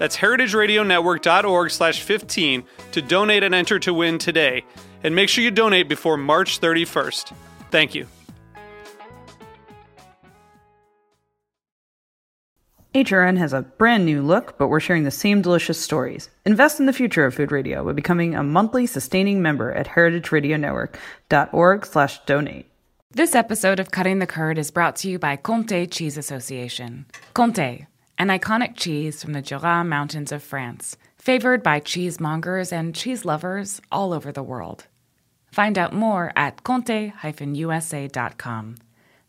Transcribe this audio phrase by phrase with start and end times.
[0.00, 4.64] That's heritageradionetwork.org slash 15 to donate and enter to win today.
[5.04, 7.34] And make sure you donate before March 31st.
[7.70, 8.06] Thank you.
[12.94, 16.30] HRN has a brand new look, but we're sharing the same delicious stories.
[16.46, 21.84] Invest in the future of food radio by becoming a monthly sustaining member at heritageradionetwork.org
[21.84, 22.70] slash donate.
[23.10, 27.04] This episode of Cutting the Curd is brought to you by Comté Cheese Association.
[27.34, 27.86] Comté,
[28.20, 33.80] an iconic cheese from the Jura Mountains of France, favored by cheesemongers and cheese lovers
[33.90, 34.86] all over the world.
[35.50, 37.14] Find out more at comte-usa.com.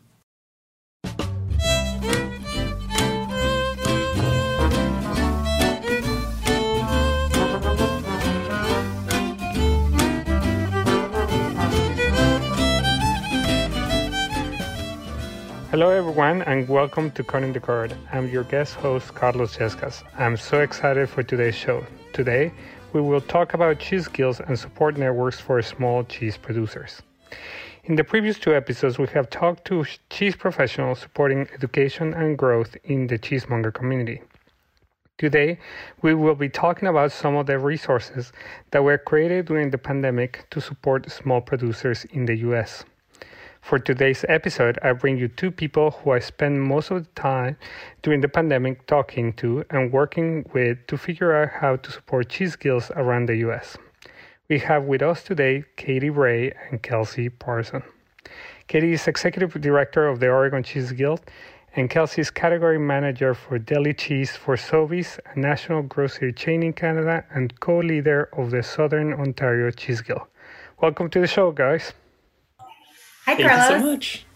[15.80, 17.96] Hello, everyone, and welcome to Cutting the Curd.
[18.12, 20.02] I'm your guest host, Carlos Yescas.
[20.18, 21.86] I'm so excited for today's show.
[22.12, 22.52] Today,
[22.92, 27.00] we will talk about cheese guilds and support networks for small cheese producers.
[27.84, 32.76] In the previous two episodes, we have talked to cheese professionals supporting education and growth
[32.84, 34.20] in the cheesemonger community.
[35.16, 35.58] Today,
[36.02, 38.34] we will be talking about some of the resources
[38.72, 42.84] that were created during the pandemic to support small producers in the US.
[43.60, 47.56] For today's episode, I bring you two people who I spend most of the time
[48.02, 52.56] during the pandemic talking to and working with to figure out how to support cheese
[52.56, 53.76] guilds around the US.
[54.48, 57.84] We have with us today Katie Bray and Kelsey Parson.
[58.66, 61.20] Katie is Executive Director of the Oregon Cheese Guild,
[61.76, 66.72] and Kelsey is Category Manager for Deli Cheese for Sobeys, a national grocery chain in
[66.72, 70.22] Canada, and co leader of the Southern Ontario Cheese Guild.
[70.80, 71.92] Welcome to the show, guys.
[73.30, 73.70] Hi, Thank Carlos.
[73.70, 74.26] you so much.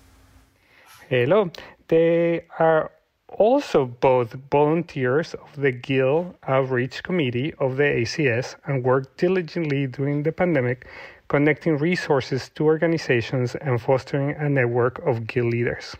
[1.09, 1.51] Hello.
[1.89, 2.93] They are
[3.29, 10.23] also both volunteers of the Guild Outreach Committee of the ACS and work diligently during
[10.23, 10.87] the pandemic,
[11.27, 15.97] connecting resources to organizations and fostering a network of Guild leaders.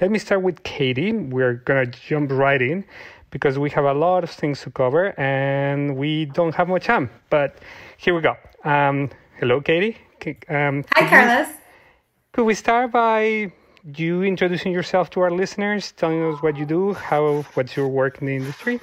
[0.00, 1.12] Let me start with Katie.
[1.12, 2.84] We're going to jump right in
[3.32, 7.10] because we have a lot of things to cover and we don't have much time.
[7.30, 7.58] But
[7.96, 8.36] here we go.
[8.62, 9.10] Um,
[9.40, 9.96] hello, Katie.
[10.48, 11.48] Um, Hi, could you- Carlos.
[12.32, 13.52] Could we start by
[13.96, 18.20] you introducing yourself to our listeners, telling us what you do, how what's your work
[18.20, 18.80] in the industry?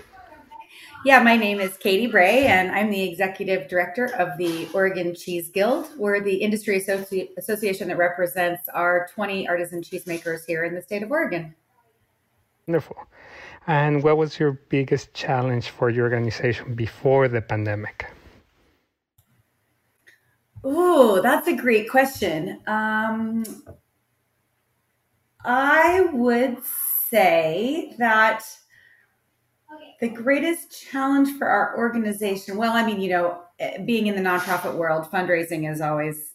[1.06, 5.50] Yeah, my name is Katie Bray, and I'm the executive director of the Oregon Cheese
[5.50, 5.88] Guild.
[5.97, 11.03] We're the industry associ- association that represents our 20 artisan cheesemakers here in the state
[11.03, 11.53] of Oregon.
[12.66, 12.97] Wonderful.
[13.67, 18.07] And what was your biggest challenge for your organization before the pandemic?
[20.68, 22.59] Oh, that's a great question.
[22.66, 23.44] Um,
[25.44, 26.58] I would
[27.08, 28.44] say that
[30.02, 34.28] the greatest challenge for our organization, well, I mean, you know, eh, being in the
[34.28, 36.34] nonprofit world, fundraising is always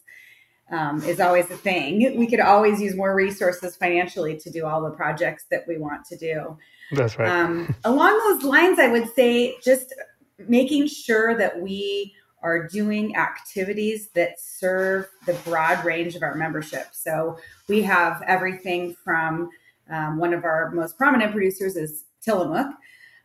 [0.71, 2.17] um, is always a thing.
[2.17, 6.05] We could always use more resources financially to do all the projects that we want
[6.05, 6.57] to do.
[6.93, 7.27] That's right.
[7.27, 9.93] Um, along those lines, I would say just
[10.47, 16.87] making sure that we are doing activities that serve the broad range of our membership.
[16.91, 19.49] So we have everything from
[19.89, 22.73] um, one of our most prominent producers is Tillamook,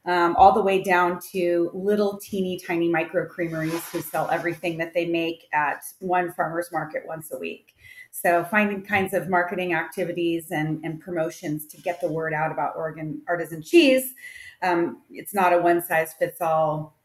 [0.05, 4.95] um, all the way down to little teeny tiny micro creameries who sell everything that
[4.95, 7.75] they make at one farmer's market once a week.
[8.11, 12.75] So finding kinds of marketing activities and, and promotions to get the word out about
[12.77, 14.15] Oregon artisan cheese.
[14.63, 16.96] Um, it's not a one size fits all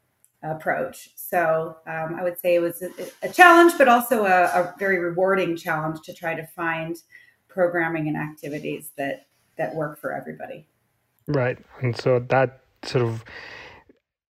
[0.44, 1.10] approach.
[1.16, 2.90] So um, I would say it was a,
[3.22, 6.98] a challenge, but also a, a, very rewarding challenge to try to find
[7.48, 9.28] programming and activities that
[9.58, 10.66] that work for everybody.
[11.28, 13.24] Right, and so that sort of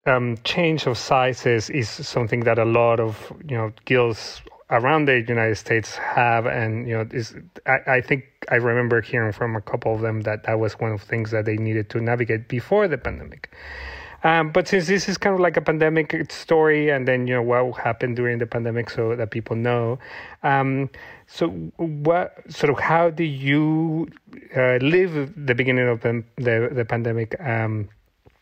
[0.07, 4.41] um, change of sizes is something that a lot of you know guilds
[4.71, 7.35] around the United States have, and you know, is
[7.67, 10.93] I, I think I remember hearing from a couple of them that that was one
[10.93, 13.53] of the things that they needed to navigate before the pandemic.
[14.25, 17.43] Um, but since this is kind of like a pandemic story, and then you know
[17.43, 19.99] what happened during the pandemic, so that people know.
[20.43, 20.91] Um,
[21.27, 24.09] so, what sort of how do you
[24.57, 27.37] uh, live the beginning of the the, the pandemic?
[27.41, 27.89] Um,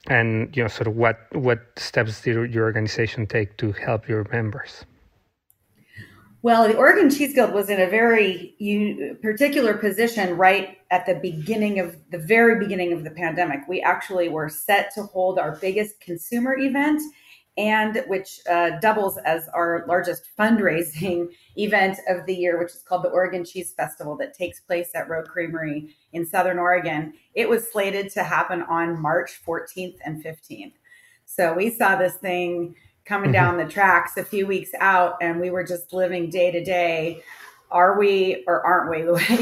[0.09, 4.27] and you know, sort of what what steps did your organization take to help your
[4.33, 4.87] members?
[6.47, 8.55] Well, the Oregon Cheese Guild was in a very
[9.21, 13.63] particular position right at the beginning of the very beginning of the pandemic.
[13.67, 17.03] We actually were set to hold our biggest consumer event
[17.59, 23.03] and which uh, doubles as our largest fundraising event of the year, which is called
[23.03, 27.15] the Oregon Cheese Festival that takes place at Rogue Creamery in Southern Oregon.
[27.35, 30.75] It was slated to happen on March 14th and 15th.
[31.25, 32.77] So we saw this thing
[33.07, 33.33] coming mm-hmm.
[33.33, 37.23] down the tracks a few weeks out and we were just living day to day.
[37.71, 38.97] Are we or aren't we?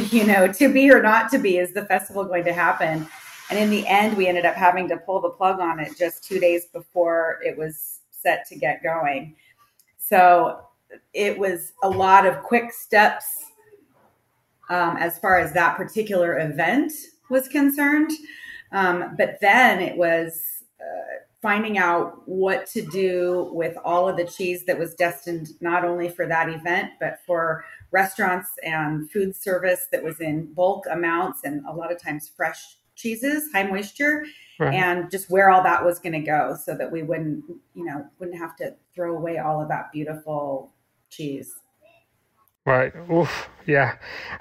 [0.10, 3.06] You know to be or not to be is the festival going to happen?
[3.50, 6.24] And in the end we ended up having to pull the plug on it just
[6.24, 9.34] two days before it was set to get going.
[9.98, 10.60] So
[11.12, 13.26] it was a lot of quick steps
[14.70, 16.92] um, as far as that particular event
[17.30, 18.10] was concerned.
[18.72, 20.40] Um, but then it was
[20.80, 25.84] uh, finding out what to do with all of the cheese that was destined not
[25.84, 31.40] only for that event, but for restaurants and food service that was in bulk amounts
[31.44, 34.24] and a lot of times fresh cheeses, high moisture,
[34.58, 34.72] right.
[34.72, 37.44] and just where all that was going to go so that we wouldn't,
[37.74, 40.72] you know, wouldn't have to throw away all of that beautiful
[41.10, 41.56] cheese.
[42.66, 42.92] Right.
[43.10, 43.50] Oof.
[43.66, 43.96] Yeah.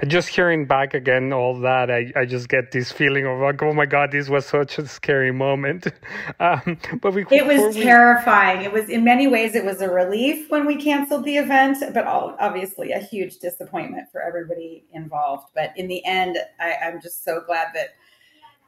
[0.08, 3.74] Just hearing back again all that, I, I just get this feeling of like, oh
[3.74, 5.88] my God, this was such a scary moment.
[6.40, 7.84] Um, but we, it was we...
[7.84, 8.64] terrifying.
[8.64, 12.06] It was in many ways, it was a relief when we canceled the event, but
[12.06, 15.52] all, obviously a huge disappointment for everybody involved.
[15.54, 17.90] But in the end, I, I'm just so glad that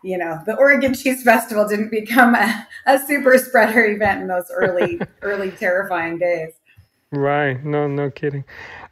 [0.03, 4.49] you know the Oregon Cheese Festival didn't become a, a super spreader event in those
[4.53, 6.53] early, early terrifying days.
[7.11, 7.63] Right.
[7.63, 8.43] No, no kidding.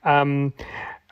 [0.06, 0.54] Um,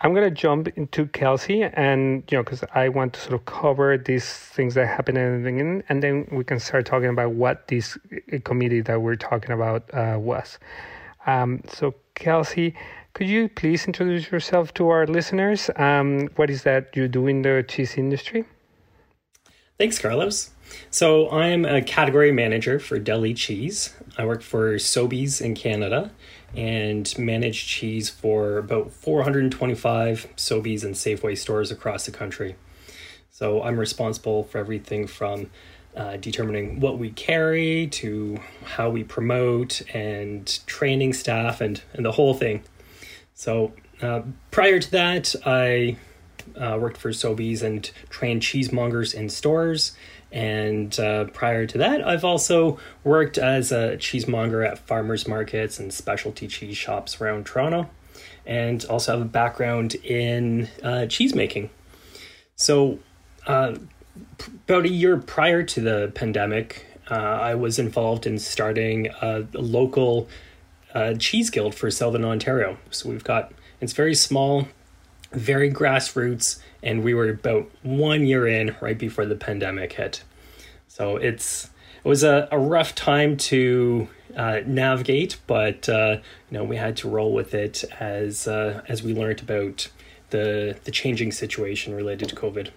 [0.03, 3.99] I'm to jump into Kelsey, and you know, because I want to sort of cover
[3.99, 7.67] these things that happen in the beginning, and then we can start talking about what
[7.67, 7.97] this
[8.33, 10.57] uh, committee that we're talking about uh, was.
[11.27, 12.73] Um, so, Kelsey,
[13.13, 15.69] could you please introduce yourself to our listeners?
[15.75, 18.45] Um, what is that you do in the cheese industry?
[19.77, 20.49] Thanks, Carlos.
[20.89, 23.93] So, I'm a category manager for deli cheese.
[24.17, 26.09] I work for Sobeys in Canada
[26.55, 32.55] and manage cheese for about 425 Sobeys and Safeway stores across the country.
[33.29, 35.49] So I'm responsible for everything from
[35.95, 42.11] uh, determining what we carry to how we promote and training staff and, and the
[42.11, 42.63] whole thing.
[43.33, 44.21] So uh,
[44.51, 45.97] prior to that, I
[46.55, 49.93] uh, worked for Sobeys and trained cheesemongers in stores
[50.31, 55.93] and uh, prior to that, I've also worked as a cheesemonger at farmers markets and
[55.93, 57.89] specialty cheese shops around Toronto,
[58.45, 61.69] and also have a background in uh, cheese making.
[62.55, 62.99] So,
[63.45, 63.75] uh,
[64.67, 69.61] about a year prior to the pandemic, uh, I was involved in starting a, a
[69.61, 70.29] local
[70.93, 72.77] uh, cheese guild for Southern Ontario.
[72.89, 74.69] So, we've got it's very small,
[75.33, 80.23] very grassroots and we were about one year in right before the pandemic hit.
[80.87, 81.69] So it's
[82.03, 86.17] it was a, a rough time to uh, navigate, but uh,
[86.49, 89.89] you know we had to roll with it as uh, as we learned about
[90.31, 92.69] the the changing situation related to COVID.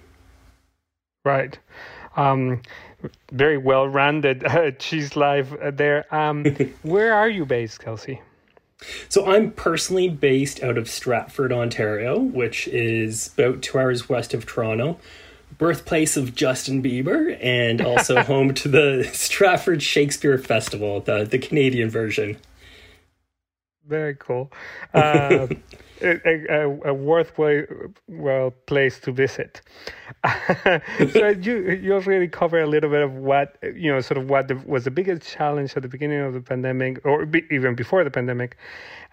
[1.25, 1.59] Right.
[2.17, 2.63] Um,
[3.33, 6.13] very well rounded uh, cheese life there.
[6.15, 6.45] Um,
[6.83, 8.21] where are you based, Kelsey?
[9.09, 14.47] So I'm personally based out of Stratford, Ontario, which is about two hours west of
[14.47, 14.99] Toronto,
[15.59, 21.91] birthplace of Justin Bieber, and also home to the Stratford Shakespeare Festival, the the Canadian
[21.91, 22.37] version.
[23.87, 24.51] Very cool.
[24.93, 25.49] Uh,
[26.05, 27.65] a, a, a, worthwhile
[28.09, 29.63] well place to visit.
[31.13, 34.49] so you you already covered a little bit of what you know, sort of what
[34.49, 38.05] the, was the biggest challenge at the beginning of the pandemic, or be, even before
[38.05, 38.57] the pandemic,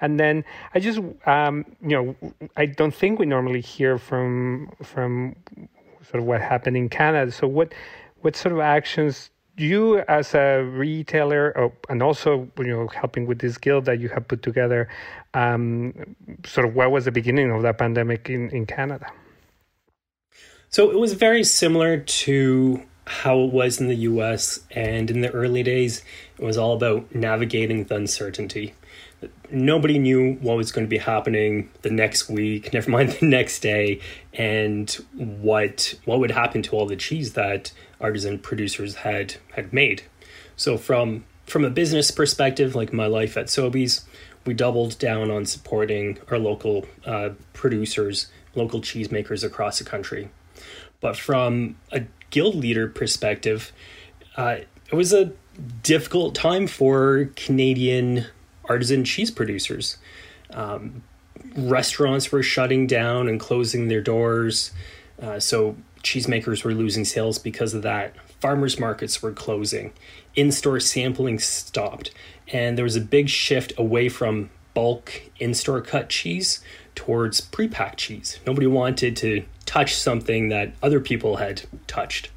[0.01, 0.43] and then
[0.73, 5.35] I just um, you know I don't think we normally hear from from
[6.03, 7.31] sort of what happened in Canada.
[7.31, 7.73] So what
[8.21, 13.39] what sort of actions you as a retailer oh, and also you know helping with
[13.39, 14.87] this guild that you have put together
[15.33, 15.93] um,
[16.45, 19.11] sort of what was the beginning of that pandemic in, in canada
[20.69, 24.61] so it was very similar to how it was in the US.
[24.71, 26.03] And in the early days,
[26.37, 28.73] it was all about navigating the uncertainty.
[29.51, 33.59] Nobody knew what was going to be happening the next week, never mind the next
[33.59, 33.99] day,
[34.33, 40.03] and what what would happen to all the cheese that artisan producers had had made.
[40.55, 44.05] So from from a business perspective, like my life at Sobeys,
[44.45, 50.29] we doubled down on supporting our local uh, producers, local cheesemakers across the country.
[50.99, 53.71] But from a guild leader perspective,
[54.37, 54.59] uh,
[54.91, 55.33] it was a
[55.83, 58.25] difficult time for Canadian
[58.71, 59.97] artisan cheese producers.
[60.51, 61.03] Um,
[61.57, 64.71] restaurants were shutting down and closing their doors,
[65.21, 68.15] uh, so cheesemakers were losing sales because of that.
[68.39, 69.93] Farmers markets were closing,
[70.35, 72.11] in store sampling stopped,
[72.47, 76.63] and there was a big shift away from bulk in store cut cheese
[76.95, 78.39] towards pre-packed cheese.
[78.47, 82.29] Nobody wanted to touch something that other people had touched.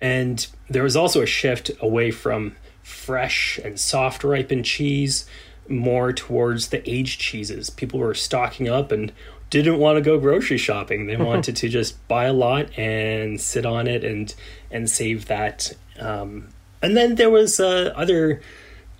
[0.00, 5.26] And there was also a shift away from fresh and soft ripened cheese
[5.68, 7.70] more towards the aged cheeses.
[7.70, 9.12] People were stocking up and
[9.50, 11.06] didn't want to go grocery shopping.
[11.06, 14.34] They wanted to just buy a lot and sit on it and
[14.70, 15.74] and save that.
[15.98, 16.48] Um,
[16.82, 18.40] and then there was uh, other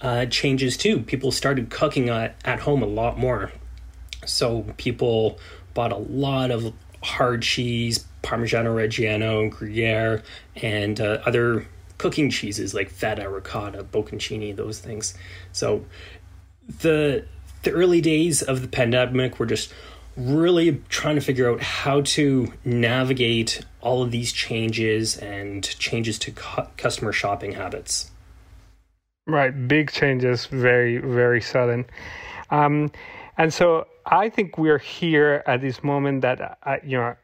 [0.00, 1.00] uh, changes too.
[1.00, 3.52] People started cooking at, at home a lot more.
[4.26, 5.38] So people
[5.74, 6.72] bought a lot of
[7.02, 10.22] hard cheese, Parmigiano Reggiano, Gruyere,
[10.56, 11.66] and uh, other
[11.98, 15.14] cooking cheeses like feta, ricotta, bocconcini, those things.
[15.52, 15.84] So
[16.68, 17.24] the
[17.62, 19.72] the early days of the pandemic were just
[20.16, 26.32] really trying to figure out how to navigate all of these changes and changes to
[26.32, 28.10] cu- customer shopping habits.
[29.26, 31.84] Right, big changes, very, very sudden.
[32.50, 32.90] Um,
[33.36, 37.14] and so I think we're here at this moment that, uh, you know,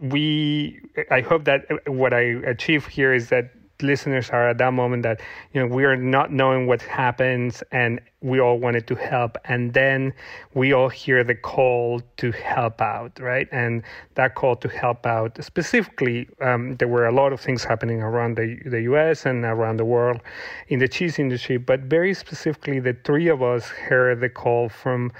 [0.00, 0.80] we,
[1.10, 3.52] I hope that what I achieve here is that
[3.82, 5.20] listeners are at that moment that
[5.52, 9.38] you know we are not knowing what happens and we all wanted to help.
[9.44, 10.12] And then
[10.54, 13.48] we all hear the call to help out right?
[13.52, 13.82] And
[14.14, 18.36] that call to help out specifically um, there were a lot of things happening around
[18.36, 20.20] the, the us and around the world
[20.68, 21.56] in the cheese industry.
[21.56, 25.12] But very specifically the three of us heard the call from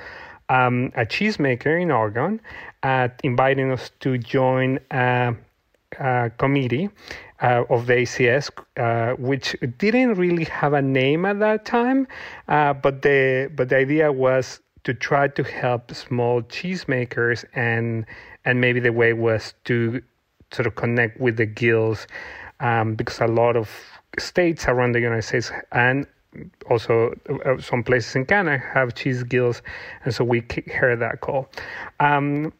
[0.48, 2.40] um, a cheesemaker in oregon
[2.82, 5.34] at inviting us to join a,
[5.98, 6.88] a committee
[7.42, 12.06] uh, of the ACS, uh, which didn't really have a name at that time,
[12.48, 18.06] uh, but the but the idea was to try to help small cheesemakers, and
[18.44, 20.02] and maybe the way was to
[20.52, 22.06] sort of connect with the guilds,
[22.60, 23.70] um, because a lot of
[24.18, 26.06] states around the United States and
[26.70, 27.14] also
[27.44, 29.62] uh, some places in Canada have cheese guilds,
[30.04, 31.48] and so we heard that call.
[32.00, 32.52] Um,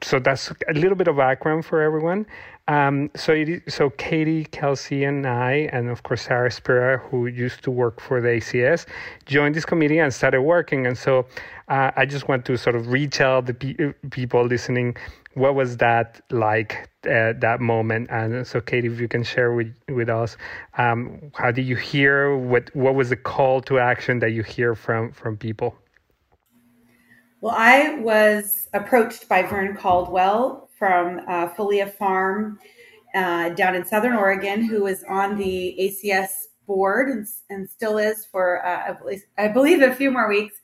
[0.00, 2.26] so that's a little bit of background for everyone.
[2.68, 7.62] Um, so it, so Katie, Kelsey, and I, and of course Sarah Spira, who used
[7.64, 8.86] to work for the ACS,
[9.26, 10.86] joined this committee and started working.
[10.86, 11.26] And so
[11.68, 14.96] uh, I just want to sort of retell the pe- people listening
[15.34, 18.08] what was that like uh, that moment.
[18.10, 20.36] And so Katie, if you can share with with us,
[20.78, 22.36] um, how did you hear?
[22.36, 25.74] What what was the call to action that you hear from from people?
[27.40, 32.58] Well, I was approached by Vern Caldwell from uh, Pholia Farm
[33.14, 36.30] uh, down in Southern Oregon, who was on the ACS
[36.66, 38.96] board and, and still is for, uh,
[39.38, 40.56] I believe, a few more weeks.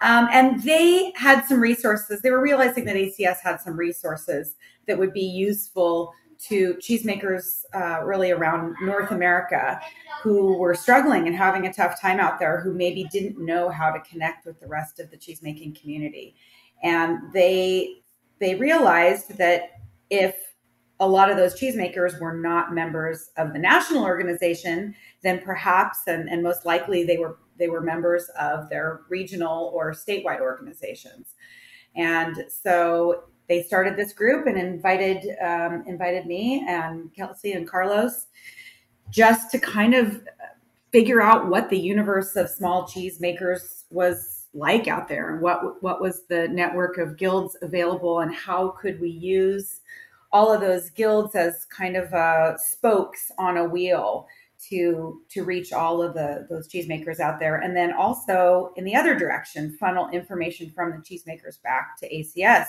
[0.00, 2.20] Um, and they had some resources.
[2.20, 4.56] They were realizing that ACS had some resources
[4.88, 6.12] that would be useful
[6.48, 9.80] to cheesemakers uh, really around North America
[10.24, 13.92] who were struggling and having a tough time out there, who maybe didn't know how
[13.92, 16.34] to connect with the rest of the cheesemaking community.
[16.82, 18.00] And they
[18.40, 19.70] they realized that
[20.10, 20.34] if
[21.00, 26.28] a lot of those cheesemakers were not members of the national organization, then perhaps and,
[26.28, 31.34] and most likely they were they were members of their regional or statewide organizations.
[31.94, 38.26] And so they started this group and invited um, invited me and Kelsey and Carlos
[39.10, 40.22] just to kind of
[40.92, 46.00] figure out what the universe of small cheesemakers was like out there and what what
[46.00, 49.80] was the network of guilds available and how could we use
[50.32, 54.26] all of those guilds as kind of uh, spokes on a wheel
[54.68, 57.56] to to reach all of the those cheesemakers out there.
[57.56, 62.66] And then also in the other direction funnel information from the cheesemakers back to ACS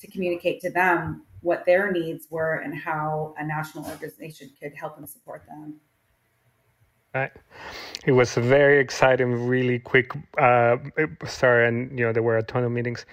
[0.00, 4.98] to communicate to them what their needs were and how a national organization could help
[4.98, 5.76] and support them
[7.16, 7.32] Right.
[8.04, 10.76] It was a very exciting, really quick uh,
[11.24, 13.06] start, and you know there were a ton of meetings.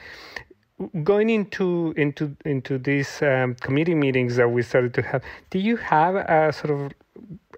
[1.04, 5.78] Going into into into these um, committee meetings that we started to have, do you
[5.78, 6.92] have a sort of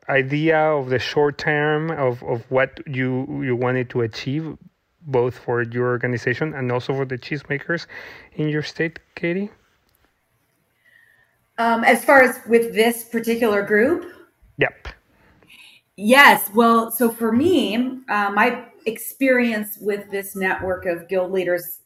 [0.07, 4.55] idea of the short term of, of what you you wanted to achieve,
[5.01, 7.87] both for your organization and also for the cheesemakers
[8.33, 9.49] in your state, Katie?
[11.57, 14.05] Um, as far as with this particular group?
[14.57, 14.94] Yep.
[15.97, 16.49] Yes.
[16.53, 17.75] Well, so for me,
[18.09, 21.79] uh, my experience with this network of guild leaders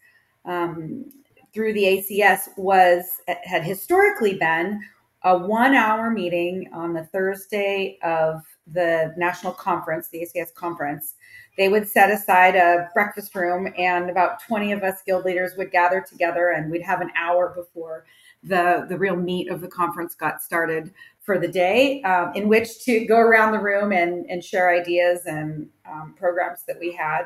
[0.46, 1.12] um,
[1.54, 4.82] through the ACS was had historically been
[5.24, 11.16] a one hour meeting on the Thursday of the national conference, the ACS conference.
[11.58, 15.72] They would set aside a breakfast room, and about 20 of us guild leaders would
[15.72, 18.06] gather together, and we'd have an hour before
[18.44, 22.84] the, the real meat of the conference got started for the day, um, in which
[22.86, 27.24] to go around the room and, and share ideas and um, programs that we had.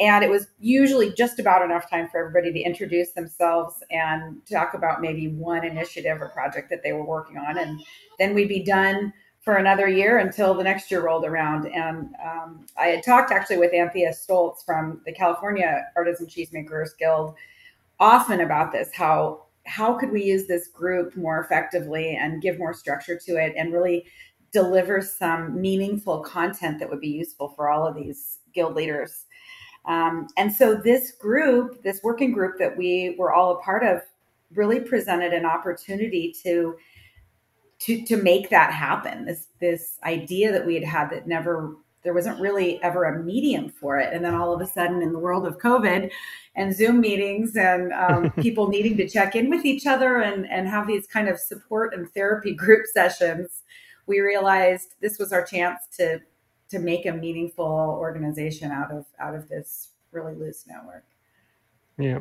[0.00, 4.74] And it was usually just about enough time for everybody to introduce themselves and talk
[4.74, 7.58] about maybe one initiative or project that they were working on.
[7.58, 7.82] And
[8.18, 11.66] then we'd be done for another year until the next year rolled around.
[11.66, 17.34] And um, I had talked actually with Anthea Stoltz from the California Artisan Cheesemakers Guild
[17.98, 22.74] often about this how how could we use this group more effectively and give more
[22.74, 24.06] structure to it and really
[24.52, 29.26] deliver some meaningful content that would be useful for all of these guild leaders
[29.86, 34.02] um, and so this group, this working group that we were all a part of,
[34.54, 36.76] really presented an opportunity to
[37.80, 39.24] to to make that happen.
[39.24, 43.68] This this idea that we had had that never there wasn't really ever a medium
[43.68, 46.10] for it, and then all of a sudden, in the world of COVID
[46.54, 50.68] and Zoom meetings and um, people needing to check in with each other and and
[50.68, 53.62] have these kind of support and therapy group sessions,
[54.06, 56.20] we realized this was our chance to
[56.70, 61.04] to make a meaningful organization out of out of this really loose network.
[61.98, 62.20] Yeah.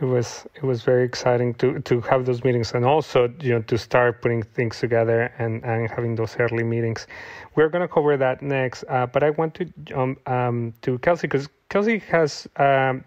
[0.00, 3.62] It was it was very exciting to, to have those meetings and also you know
[3.62, 7.08] to start putting things together and, and having those early meetings.
[7.56, 11.26] We're going to cover that next, uh, but I want to jump um, to Kelsey
[11.26, 13.02] because Kelsey has um,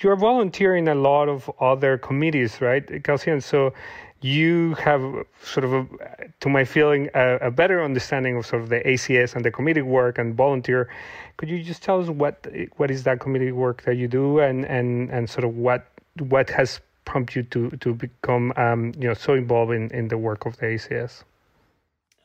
[0.00, 3.30] you're volunteering a lot of other committees, right, Kelsey?
[3.30, 3.72] And so
[4.20, 5.00] you have
[5.42, 5.86] sort of, a,
[6.40, 9.82] to my feeling, a, a, better understanding of sort of the ACS and the committee
[9.82, 10.88] work and volunteer.
[11.36, 12.46] Could you just tell us what
[12.76, 15.86] what is that committee work that you do and and and sort of what
[16.18, 20.18] what has prompted you to to become um, you know so involved in in the
[20.18, 21.24] work of the ACS?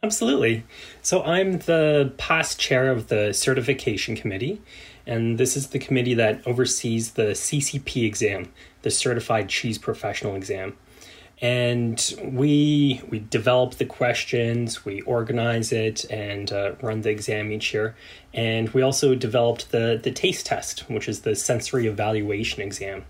[0.04, 0.64] Absolutely.
[1.04, 4.60] So I'm the past chair of the certification committee,
[5.06, 10.76] and this is the committee that oversees the CCP exam, the Certified Cheese Professional exam
[11.42, 17.74] and we we develop the questions we organize it and uh, run the exam each
[17.74, 17.96] year.
[18.34, 23.04] And we also developed the the taste test which is the sensory evaluation exam.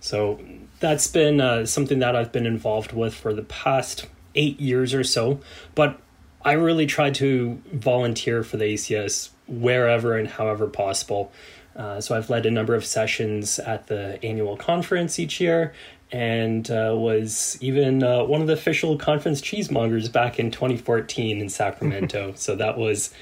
[0.00, 0.40] So
[0.78, 5.02] that's been uh, something that i've been involved with for the past eight years or
[5.02, 5.40] so.
[5.74, 6.00] But
[6.44, 11.32] i really try to volunteer for the acs wherever and however possible.
[11.74, 15.72] Uh, so I've led a number of sessions at the annual conference each year,
[16.10, 21.48] and uh, was even uh, one of the official conference cheesemongers back in 2014 in
[21.48, 22.32] Sacramento.
[22.36, 23.12] so that was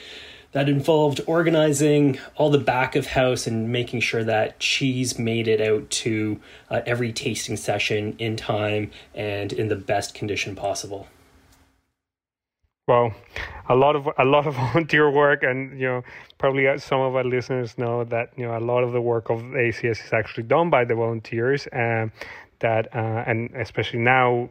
[0.53, 5.61] that involved organizing all the back of house and making sure that cheese made it
[5.61, 11.09] out to uh, every tasting session in time and in the best condition possible.
[12.89, 13.13] Well,
[13.69, 16.05] a lot of a lot of volunteer work, and you know,
[16.39, 19.41] probably some of our listeners know that you know a lot of the work of
[19.41, 21.67] ACS is actually done by the volunteers.
[21.73, 22.13] Um,
[22.61, 24.49] that uh, and especially now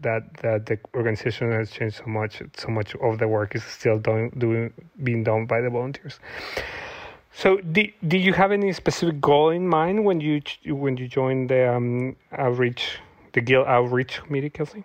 [0.00, 3.98] that, that the organization has changed so much so much of the work is still
[3.98, 6.18] doing, doing being done by the volunteers.
[7.36, 11.50] So did, did you have any specific goal in mind when you when you joined
[11.50, 12.98] the um, outreach
[13.34, 14.84] the guild outreach committee kelsey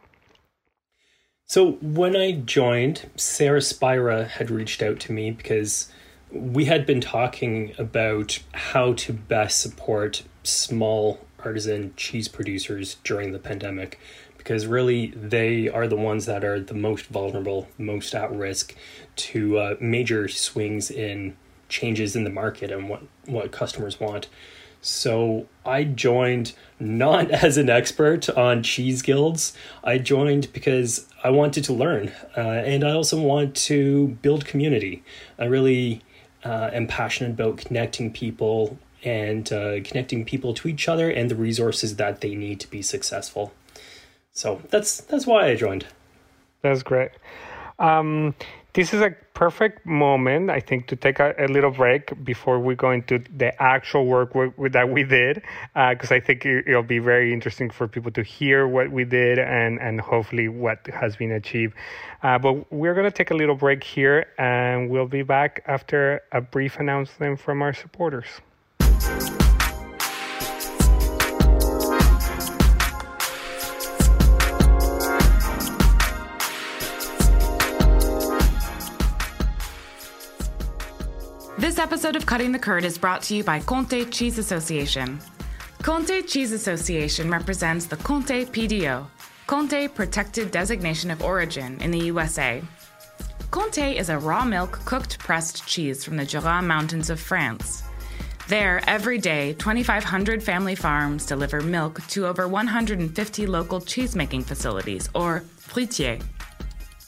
[1.46, 5.92] so when i joined sarah spira had reached out to me because
[6.32, 13.40] we had been talking about how to best support small artisan cheese producers during the
[13.40, 14.00] pandemic
[14.38, 18.74] because really they are the ones that are the most vulnerable, most at risk
[19.16, 21.36] to uh, major swings in
[21.68, 24.28] changes in the market and what, what customers want.
[24.82, 29.54] So I joined not as an expert on cheese guilds.
[29.84, 35.04] I joined because I wanted to learn uh, and I also want to build community.
[35.38, 36.02] I really
[36.44, 41.36] uh, am passionate about connecting people and uh, connecting people to each other and the
[41.36, 43.54] resources that they need to be successful.
[44.32, 45.86] So that's that's why I joined.
[46.62, 47.12] That's great.
[47.80, 48.36] Um,
[48.74, 52.76] this is a perfect moment, I think, to take a, a little break before we
[52.76, 54.34] go into the actual work
[54.72, 55.42] that we did,
[55.74, 59.06] because uh, I think it, will be very interesting for people to hear what we
[59.06, 61.74] did and, and hopefully what has been achieved.
[62.22, 66.22] Uh, but we're going to take a little break here, and we'll be back after
[66.32, 68.28] a brief announcement from our supporters.
[69.00, 69.30] This
[81.78, 85.20] episode of Cutting the Curd is brought to you by Comté Cheese Association.
[85.82, 89.08] Comté Cheese Association represents the Comté PDO,
[89.48, 92.62] Comté Protected Designation of Origin in the USA.
[93.50, 97.84] Comté is a raw milk cooked pressed cheese from the Jura Mountains of France.
[98.50, 105.44] There, every day, 2,500 family farms deliver milk to over 150 local cheesemaking facilities, or
[105.60, 106.24] fruitières.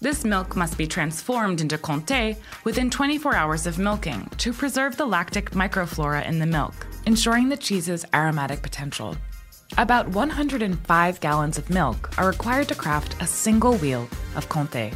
[0.01, 5.05] This milk must be transformed into Comté within 24 hours of milking to preserve the
[5.07, 6.75] lactic microflora in the milk,
[7.07, 9.17] ensuring the cheese's aromatic potential.
[9.79, 14.93] About 105 gallons of milk are required to craft a single wheel of Comté.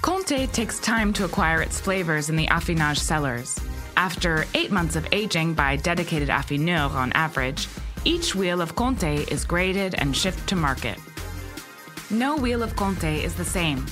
[0.00, 3.58] Comté takes time to acquire its flavors in the affinage cellars.
[3.96, 7.68] After eight months of aging by dedicated affineurs on average,
[8.04, 10.98] each wheel of Comté is graded and shipped to market.
[12.10, 13.84] No wheel of Comté is the same,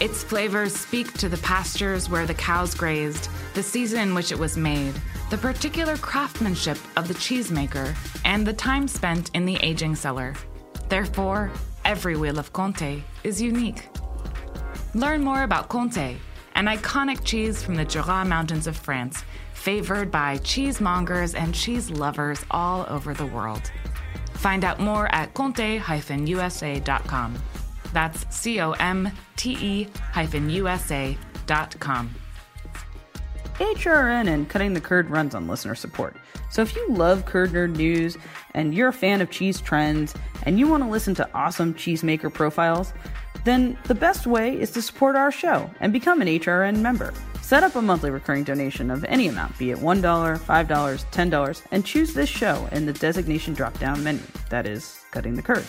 [0.00, 4.38] its flavors speak to the pastures where the cows grazed, the season in which it
[4.38, 4.92] was made,
[5.30, 10.34] the particular craftsmanship of the cheesemaker, and the time spent in the aging cellar.
[10.88, 11.52] Therefore,
[11.84, 13.88] every wheel of Comté is unique.
[14.94, 16.16] Learn more about Comté,
[16.56, 19.22] an iconic cheese from the Jura Mountains of France,
[19.64, 23.72] favored by cheesemongers and cheese lovers all over the world.
[24.34, 27.34] Find out more at comte-usa.com.
[27.94, 31.16] That's C O M T hyphen USA.
[33.54, 36.14] HRN and Cutting the Curd runs on listener support.
[36.50, 38.18] So if you love Curd Nerd news
[38.52, 42.30] and you're a fan of cheese trends and you want to listen to awesome cheesemaker
[42.30, 42.92] profiles,
[43.44, 47.14] then the best way is to support our show and become an HRN member.
[47.44, 51.84] Set up a monthly recurring donation of any amount, be it $1, $5, $10, and
[51.84, 54.22] choose this show in the designation drop down menu.
[54.48, 55.66] That is, Cutting the Curd.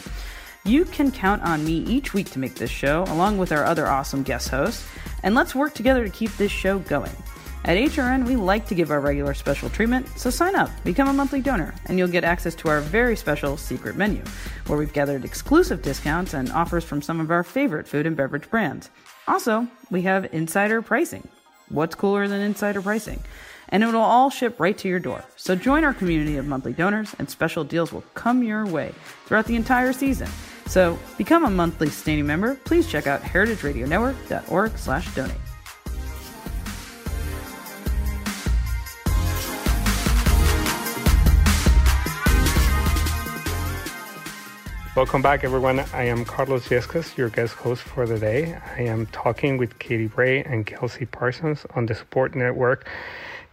[0.63, 3.88] You can count on me each week to make this show, along with our other
[3.88, 4.88] awesome guest hosts,
[5.23, 7.11] and let's work together to keep this show going.
[7.65, 11.13] At HRN, we like to give our regular special treatment, so sign up, become a
[11.13, 14.23] monthly donor, and you'll get access to our very special secret menu,
[14.67, 18.49] where we've gathered exclusive discounts and offers from some of our favorite food and beverage
[18.49, 18.91] brands.
[19.27, 21.27] Also, we have insider pricing.
[21.69, 23.23] What's cooler than insider pricing?
[23.69, 25.25] and it will all ship right to your door.
[25.36, 28.93] So join our community of monthly donors, and special deals will come your way
[29.25, 30.28] throughout the entire season.
[30.67, 32.56] So become a monthly standing member.
[32.65, 35.44] Please check out heritageradionetwork.org/donate.
[44.95, 45.81] Welcome back, everyone.
[45.91, 48.58] I am Carlos Yescas, your guest host for the day.
[48.77, 52.88] I am talking with Katie Bray and Kelsey Parsons on the Support Network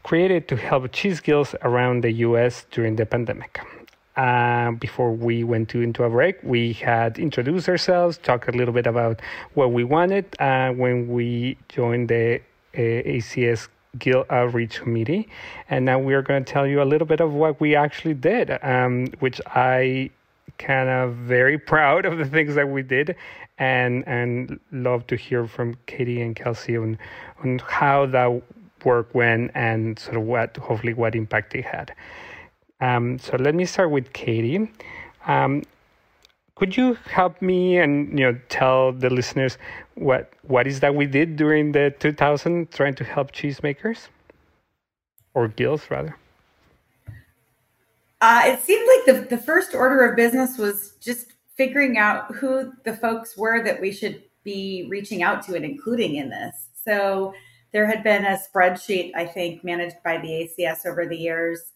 [0.05, 3.59] created to help cheese guilds around the US during the pandemic.
[4.17, 8.73] Uh, before we went to, into a break, we had introduced ourselves, talked a little
[8.73, 9.21] bit about
[9.55, 13.67] what we wanted uh, when we joined the uh, ACS
[13.99, 15.29] Guild Outreach Committee.
[15.69, 18.15] And now we are going to tell you a little bit of what we actually
[18.15, 20.11] did, um, which I
[20.59, 23.17] kind of very proud of the things that we did
[23.59, 26.99] and and love to hear from Katie and Kelsey on
[27.43, 28.43] on how that
[28.85, 31.95] work went and sort of what hopefully what impact it had.
[32.81, 34.69] Um, so let me start with Katie.
[35.27, 35.63] Um,
[36.57, 39.59] could you help me and you know tell the listeners
[39.95, 44.09] what what is that we did during the 2000 trying to help cheesemakers
[45.35, 46.17] or guilds rather?
[48.23, 52.73] Uh, it seemed like the, the first order of business was just figuring out who
[52.85, 56.69] the folks were that we should be reaching out to and including in this.
[56.85, 57.35] So
[57.73, 61.73] there had been a spreadsheet, I think, managed by the ACS over the years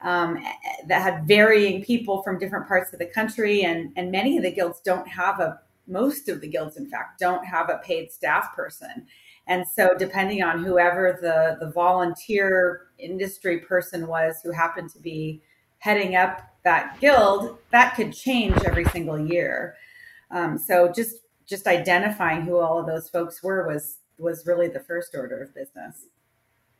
[0.00, 0.42] um,
[0.88, 4.50] that had varying people from different parts of the country, and and many of the
[4.50, 8.54] guilds don't have a most of the guilds, in fact, don't have a paid staff
[8.56, 9.06] person.
[9.46, 15.42] And so, depending on whoever the, the volunteer industry person was who happened to be
[15.86, 19.76] heading up that guild, that could change every single year.
[20.32, 24.80] Um, so, just just identifying who all of those folks were was was really the
[24.80, 26.06] first order of business.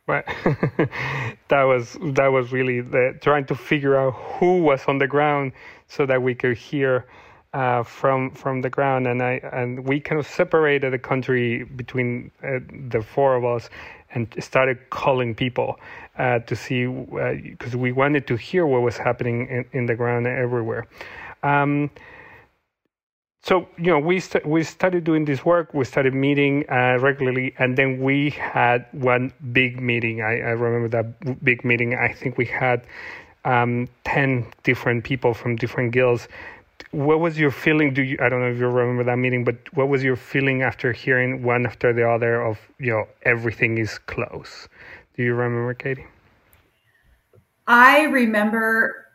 [0.07, 0.25] Right.
[1.47, 5.53] that was that was really the trying to figure out who was on the ground
[5.87, 7.07] so that we could hear
[7.53, 12.31] uh, from from the ground, and I and we kind of separated the country between
[12.43, 13.69] uh, the four of us,
[14.17, 15.79] and started calling people
[16.17, 19.95] uh, to see because uh, we wanted to hear what was happening in, in the
[19.95, 20.87] ground everywhere.
[21.43, 21.91] Um,
[23.43, 27.53] so you know we st- we started doing this work we started meeting uh, regularly
[27.59, 32.37] and then we had one big meeting I, I remember that big meeting i think
[32.37, 32.81] we had
[33.45, 36.27] um, 10 different people from different guilds
[36.91, 37.93] what was your feeling?
[37.93, 40.61] Do you i don't know if you remember that meeting but what was your feeling
[40.61, 44.67] after hearing one after the other of you know everything is close?
[45.15, 46.05] Do you remember katie?
[47.67, 49.07] I remember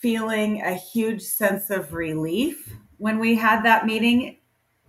[0.00, 4.38] feeling a huge sense of relief when we had that meeting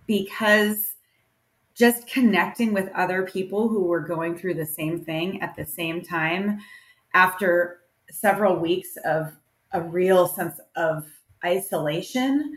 [0.06, 0.94] because
[1.74, 6.02] just connecting with other people who were going through the same thing at the same
[6.02, 6.58] time
[7.14, 9.32] after several weeks of
[9.72, 11.06] a real sense of
[11.44, 12.56] isolation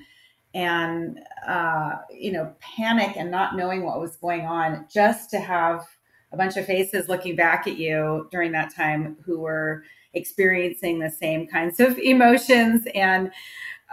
[0.54, 5.86] and uh, you know panic and not knowing what was going on just to have
[6.32, 11.10] a bunch of faces looking back at you during that time who were experiencing the
[11.10, 13.32] same kinds of emotions and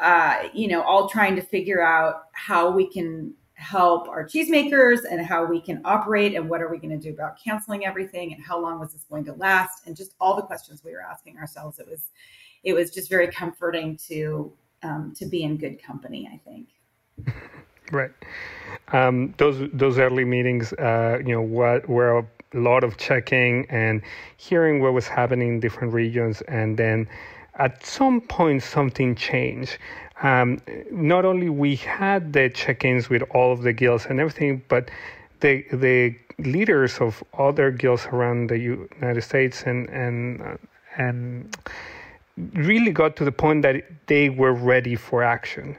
[0.01, 5.25] uh, you know all trying to figure out how we can help our cheesemakers and
[5.25, 8.43] how we can operate and what are we going to do about canceling everything and
[8.43, 11.37] how long was this going to last and just all the questions we were asking
[11.37, 11.79] ourselves.
[11.79, 12.09] It was
[12.65, 16.69] it was just very comforting to um, to be in good company i think.
[17.93, 18.13] Right.
[18.93, 24.03] Um, those those early meetings uh, you know what were a lot of checking and
[24.37, 27.09] hearing what was happening in different regions and then
[27.57, 29.79] at some point something changed.
[30.23, 34.91] Um, not only we had the check-ins with all of the guilds and everything, but
[35.41, 40.57] the the leaders of other guilds around the United States and and uh,
[40.97, 41.57] and
[42.55, 45.77] really got to the point that they were ready for action.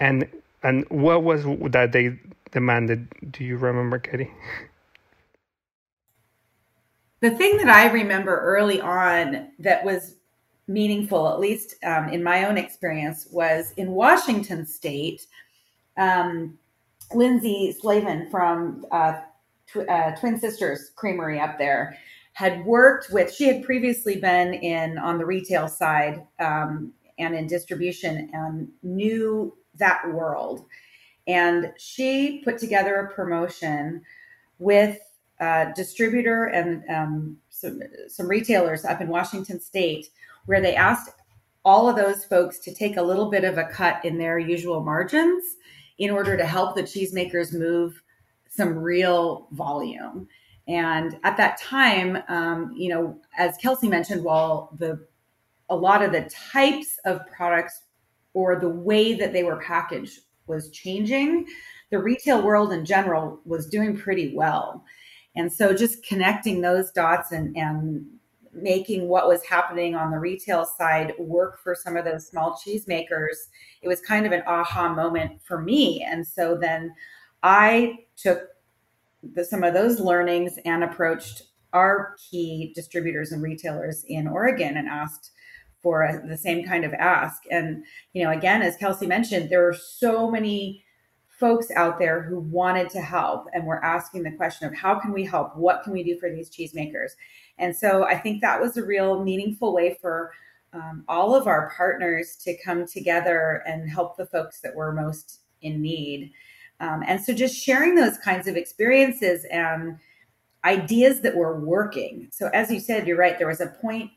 [0.00, 0.28] And
[0.62, 2.18] and what was that they
[2.52, 3.08] demanded?
[3.32, 4.30] Do you remember, Katie?
[7.20, 10.16] The thing that I remember early on that was
[10.68, 15.26] meaningful, at least um, in my own experience, was in Washington State.
[15.96, 16.58] Um,
[17.14, 19.20] Lindsay Slavin from uh,
[19.66, 21.98] tw- uh, Twin Sisters Creamery up there
[22.34, 23.32] had worked with.
[23.32, 29.56] She had previously been in on the retail side um, and in distribution and knew
[29.76, 30.66] that world.
[31.26, 34.02] And she put together a promotion
[34.58, 34.98] with
[35.40, 40.08] a distributor and um, some, some retailers up in Washington State
[40.46, 41.10] where they asked
[41.64, 44.82] all of those folks to take a little bit of a cut in their usual
[44.82, 45.56] margins
[45.98, 48.02] in order to help the cheesemakers move
[48.50, 50.28] some real volume.
[50.66, 55.06] And at that time, um, you know, as Kelsey mentioned, while the
[55.70, 57.82] a lot of the types of products
[58.34, 61.46] or the way that they were packaged was changing,
[61.90, 64.84] the retail world in general was doing pretty well.
[65.36, 68.06] And so just connecting those dots and, and
[68.52, 73.36] making what was happening on the retail side work for some of those small cheesemakers,
[73.82, 76.06] it was kind of an aha moment for me.
[76.08, 76.94] And so then
[77.42, 78.48] I took
[79.34, 84.88] the, some of those learnings and approached our key distributors and retailers in Oregon and
[84.88, 85.32] asked
[85.82, 87.42] for a, the same kind of ask.
[87.50, 90.84] And, you know, again, as Kelsey mentioned, there are so many
[91.28, 95.12] folks out there who wanted to help and were asking the question of how can
[95.12, 95.56] we help?
[95.56, 97.10] What can we do for these cheesemakers?
[97.58, 100.32] And so I think that was a real meaningful way for
[100.72, 105.40] um, all of our partners to come together and help the folks that were most
[105.60, 106.32] in need.
[106.84, 109.98] Um, and so just sharing those kinds of experiences and
[110.64, 112.28] ideas that were working.
[112.30, 114.10] So, as you said, you're right, there was a point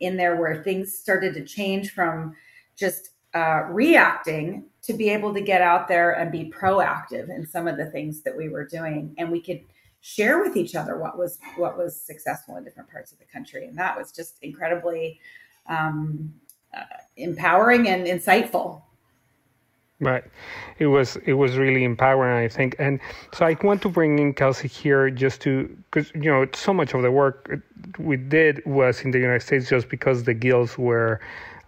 [0.00, 2.34] in there where things started to change from
[2.76, 7.66] just uh, reacting to be able to get out there and be proactive in some
[7.66, 9.14] of the things that we were doing.
[9.18, 9.60] And we could
[10.02, 13.66] share with each other what was what was successful in different parts of the country
[13.66, 15.20] and that was just incredibly
[15.66, 16.32] um,
[16.74, 16.80] uh,
[17.18, 18.80] empowering and insightful
[20.00, 20.24] right.
[20.78, 22.74] It was it was really empowering i think.
[22.78, 23.00] And
[23.34, 26.94] so i want to bring in kelsey here just to because you know so much
[26.94, 27.60] of the work
[27.98, 31.20] we did was in the united states just because the guilds were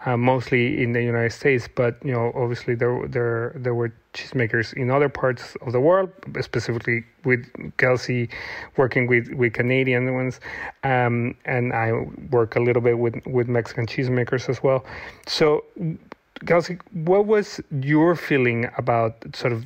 [0.04, 4.72] uh, mostly in the United States, but you know, obviously there there there were cheesemakers
[4.74, 8.28] in other parts of the world, specifically with Kelsey
[8.76, 10.40] working with with Canadian ones,
[10.82, 11.92] um, and I
[12.30, 14.84] work a little bit with with Mexican cheesemakers as well.
[15.26, 15.64] So
[16.46, 19.64] Kelsey, what was your feeling about sort of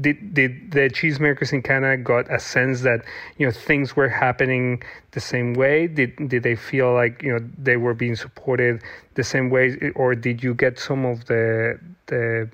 [0.00, 3.04] did did the cheesemakers in Canada got a sense that
[3.38, 5.86] you know things were happening the same way?
[5.86, 8.82] Did did they feel like you know they were being supported
[9.14, 12.48] the same way, or did you get some of the the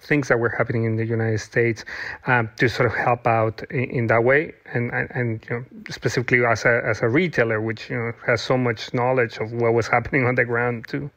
[0.00, 1.84] things that were happening in the United States
[2.26, 5.64] um, to sort of help out in, in, that way, and and, and you know,
[5.90, 9.74] specifically as a as a retailer, which you know has so much knowledge of what
[9.74, 11.10] was happening on the ground too.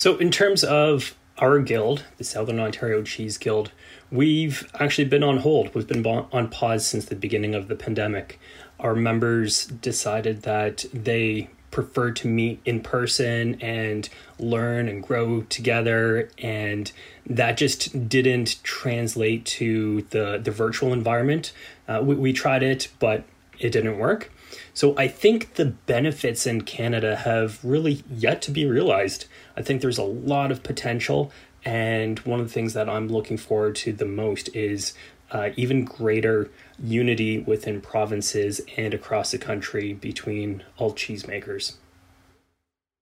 [0.00, 3.70] So, in terms of our guild, the Southern Ontario Cheese Guild,
[4.10, 5.74] we've actually been on hold.
[5.74, 8.40] We've been on pause since the beginning of the pandemic.
[8.78, 14.08] Our members decided that they prefer to meet in person and
[14.38, 16.90] learn and grow together and
[17.26, 21.52] that just didn't translate to the the virtual environment
[21.86, 23.22] uh, we, we tried it but
[23.60, 24.32] it didn't work
[24.74, 29.80] so i think the benefits in canada have really yet to be realized i think
[29.80, 31.30] there's a lot of potential
[31.64, 34.94] and one of the things that i'm looking forward to the most is
[35.32, 36.50] uh, even greater
[36.82, 41.74] unity within provinces and across the country between all cheesemakers.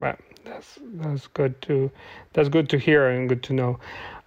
[0.00, 1.90] Right, that's that's good to
[2.32, 3.80] that's good to hear and good to know.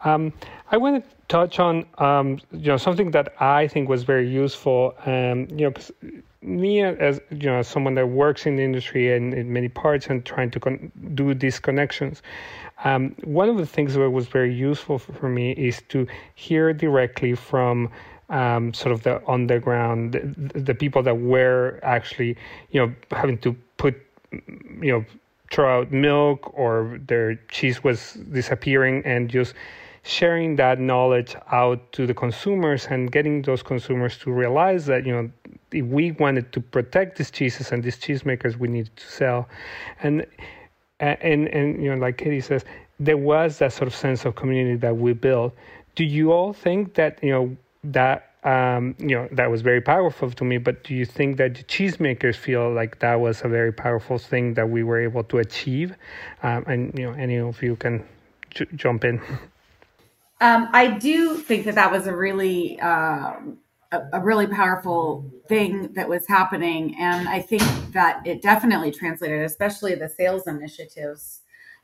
[0.04, 0.34] Um,
[0.72, 4.96] I want to touch on um, you know something that I think was very useful.
[5.06, 9.54] Um, you know, me as you know, someone that works in the industry and in
[9.54, 12.22] many parts and trying to con- do these connections.
[12.84, 16.74] Um, one of the things that was very useful for, for me is to hear
[16.74, 17.92] directly from
[18.30, 22.38] um, sort of the underground, the, the, people that were actually,
[22.72, 23.96] you know, having to put,
[24.32, 25.06] you know,
[25.52, 29.54] throw out milk or their cheese was disappearing and just
[30.04, 35.14] sharing that knowledge out to the consumers and getting those consumers to realize that, you
[35.14, 35.32] know,
[35.72, 39.48] if we wanted to protect these cheeses and these cheesemakers, we needed to sell.
[40.02, 40.26] And
[41.02, 42.64] and and you know like katie says
[43.00, 45.56] there was that sort of sense of community that we built.
[45.96, 50.30] Do you all think that you know that um, you know that was very powerful
[50.30, 53.74] to me but do you think that the cheesemakers feel like that was a very
[53.74, 55.96] powerful thing that we were able to achieve?
[56.44, 58.06] Um, and you know any of you can
[58.52, 59.20] j- jump in
[60.42, 63.36] um, i do think that that was a really uh,
[63.92, 66.96] a, a really powerful thing that was happening.
[66.98, 71.42] And I think that it definitely translated, especially the sales initiatives.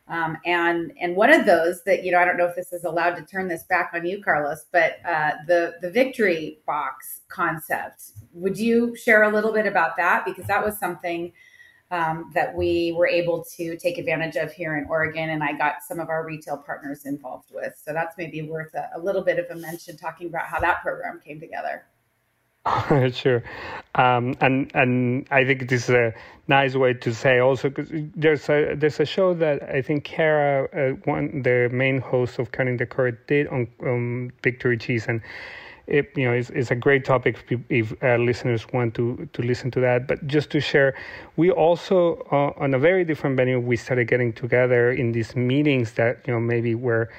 [0.09, 2.85] Um, and and one of those that you know I don't know if this is
[2.85, 8.13] allowed to turn this back on you, Carlos, but uh, the the victory box concept.
[8.31, 11.33] Would you share a little bit about that because that was something
[11.91, 15.83] um, that we were able to take advantage of here in Oregon, and I got
[15.87, 17.79] some of our retail partners involved with.
[17.83, 20.81] So that's maybe worth a, a little bit of a mention talking about how that
[20.81, 21.85] program came together.
[23.13, 23.43] sure,
[23.95, 26.13] um, and and I think this is a
[26.49, 30.67] nice way to say also because there's a there's a show that I think Kara,
[30.73, 35.21] uh, one the main host of Cutting the Curd, did on um, Victory Cheese, and
[35.87, 39.41] it you know is is a great topic if, if uh, listeners want to to
[39.41, 40.07] listen to that.
[40.07, 40.95] But just to share,
[41.35, 45.93] we also uh, on a very different venue we started getting together in these meetings
[45.93, 47.09] that you know maybe were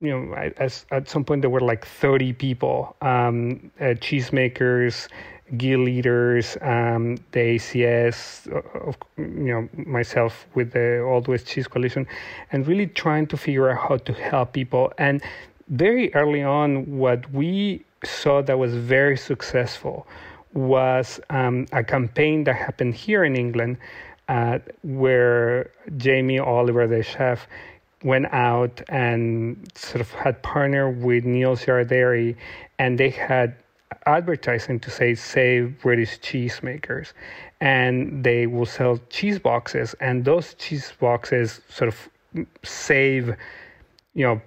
[0.00, 5.08] you know, as, at some point there were like 30 people, um, uh, cheesemakers,
[5.56, 12.06] guild leaders, um, the ACS, uh, you know, myself with the Oldways Cheese Coalition,
[12.52, 14.92] and really trying to figure out how to help people.
[14.98, 15.22] And
[15.68, 20.06] very early on, what we saw that was very successful
[20.54, 23.76] was um, a campaign that happened here in England,
[24.28, 27.46] uh, where Jamie Oliver, the chef,
[28.02, 32.36] went out and sort of had partnered with Neal's Yard Dairy,
[32.78, 33.56] and they had
[34.06, 37.12] advertising to say save British cheesemakers,
[37.60, 42.08] and they will sell cheese boxes, and those cheese boxes sort of
[42.62, 43.34] save,
[44.14, 44.40] you know,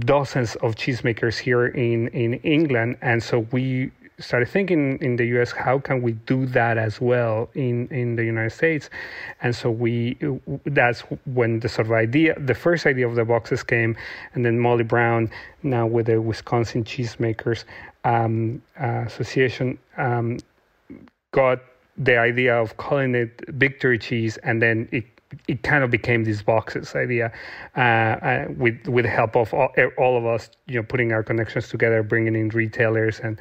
[0.00, 5.52] dozens of cheesemakers here in in England, and so we started thinking in the US,
[5.52, 8.90] how can we do that as well in, in the United States?
[9.42, 10.16] And so we,
[10.66, 13.96] that's when the sort of idea, the first idea of the boxes came,
[14.34, 15.30] and then Molly Brown,
[15.62, 17.64] now with the Wisconsin Cheesemakers
[18.04, 20.38] um, uh, Association, um,
[21.32, 21.60] got
[21.96, 25.04] the idea of calling it Victory Cheese, and then it
[25.48, 27.32] it kind of became this boxes idea
[27.76, 31.22] uh, uh, with with the help of all, all, of us you know putting our
[31.22, 33.38] connections together bringing in retailers and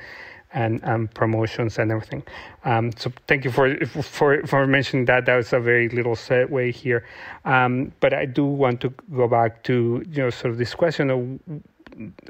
[0.53, 2.23] and um, promotions and everything.
[2.63, 5.25] Um, so thank you for for for mentioning that.
[5.25, 7.06] That was a very little segue here,
[7.43, 11.10] um, but I do want to go back to you know sort of this question
[11.10, 11.63] of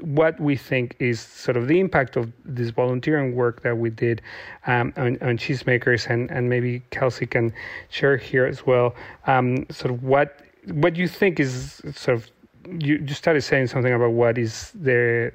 [0.00, 4.20] what we think is sort of the impact of this volunteering work that we did
[4.66, 7.52] um, on, on cheesemakers, and and maybe Kelsey can
[7.90, 8.94] share here as well.
[9.26, 10.40] Um, sort of what
[10.72, 12.30] what you think is sort of
[12.80, 15.30] you, you started saying something about what is the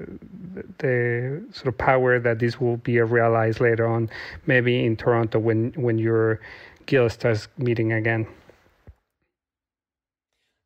[0.80, 4.10] the sort of power that this will be realized later on,
[4.46, 6.40] maybe in Toronto when when your
[6.86, 8.28] guild starts meeting again.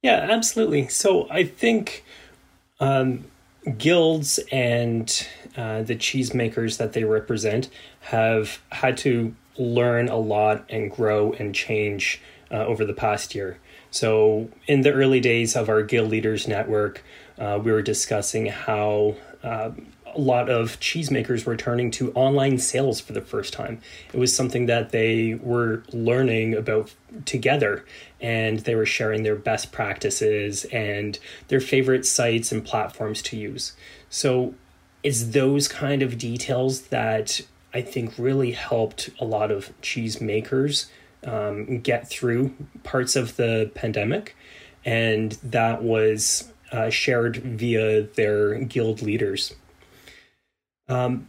[0.01, 0.87] Yeah, absolutely.
[0.89, 2.03] So I think
[2.79, 3.25] Um,
[3.77, 7.69] guilds and uh, the cheesemakers that they represent
[8.01, 13.59] have had to learn a lot and grow and change uh, over the past year.
[13.91, 17.03] So, in the early days of our Guild Leaders Network,
[17.37, 19.71] uh, we were discussing how uh,
[20.15, 23.81] a lot of cheesemakers were turning to online sales for the first time.
[24.13, 26.93] It was something that they were learning about
[27.25, 27.85] together,
[28.21, 33.73] and they were sharing their best practices and their favorite sites and platforms to use.
[34.09, 34.53] So,
[35.03, 37.41] it's those kind of details that
[37.73, 40.85] I think really helped a lot of cheesemakers
[41.25, 42.53] um, get through
[42.83, 44.35] parts of the pandemic,
[44.85, 49.53] and that was uh, shared via their guild leaders.
[50.93, 51.27] Um,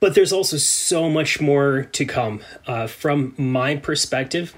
[0.00, 2.40] but there's also so much more to come.
[2.66, 4.54] Uh, from my perspective,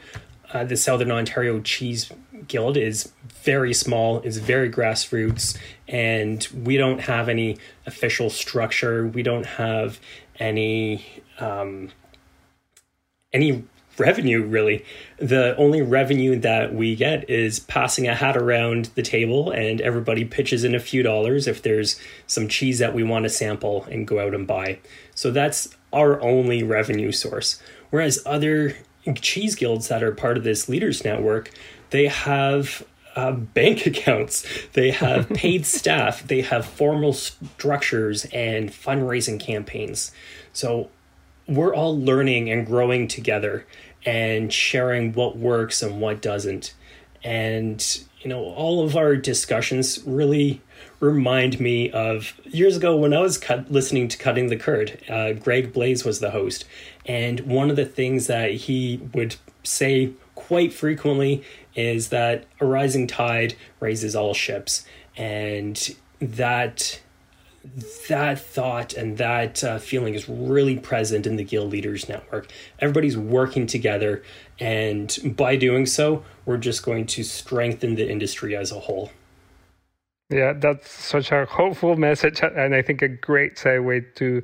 [0.52, 2.10] uh, the Southern Ontario Cheese
[2.46, 3.12] Guild is
[3.44, 9.06] very small, is very grassroots, and we don't have any official structure.
[9.06, 10.00] We don't have
[10.38, 11.04] any
[11.38, 11.90] um,
[13.32, 13.64] any
[13.98, 14.84] revenue really.
[15.18, 20.24] The only revenue that we get is passing a hat around the table and everybody
[20.24, 24.06] pitches in a few dollars if there's some cheese that we want to sample and
[24.06, 24.78] go out and buy.
[25.14, 27.60] So that's our only revenue source.
[27.90, 28.76] Whereas other
[29.14, 31.50] cheese guilds that are part of this leaders network,
[31.90, 32.84] they have
[33.16, 40.12] uh, bank accounts, they have paid staff, they have formal structures and fundraising campaigns.
[40.52, 40.90] So
[41.48, 43.66] we're all learning and growing together
[44.08, 46.72] and sharing what works and what doesn't.
[47.22, 47.84] And,
[48.22, 50.62] you know, all of our discussions really
[50.98, 54.98] remind me of years ago when I was cut, listening to Cutting the Curd.
[55.10, 56.64] Uh, Greg Blaze was the host.
[57.04, 61.44] And one of the things that he would say quite frequently
[61.74, 64.86] is that a rising tide raises all ships.
[65.18, 66.98] And that
[68.08, 72.50] that thought and that uh, feeling is really present in the Guild Leaders Network.
[72.78, 74.22] Everybody's working together,
[74.58, 79.10] and by doing so, we're just going to strengthen the industry as a whole.
[80.30, 84.42] Yeah, that's such a hopeful message, and I think a great segue to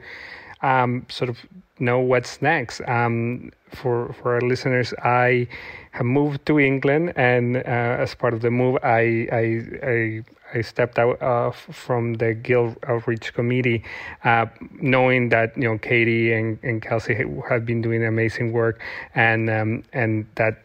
[0.62, 1.39] um, sort of
[1.79, 2.81] know what's next.
[2.89, 5.49] Um, for for our listeners, I
[5.91, 7.61] have moved to England, and uh,
[8.05, 9.45] as part of the move, I I,
[9.83, 10.25] I
[10.55, 13.83] I stepped out uh, from the Guild Outreach Committee,
[14.23, 14.47] uh,
[14.81, 17.15] knowing that you know Katie and, and Kelsey
[17.49, 18.81] have been doing amazing work,
[19.15, 20.63] and um, and that